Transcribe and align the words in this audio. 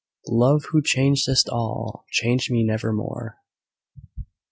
Love, 0.29 0.65
who 0.71 0.81
changest 0.81 1.47
all, 1.49 2.07
change 2.09 2.49
me 2.49 2.63
nevermore! 2.63 3.37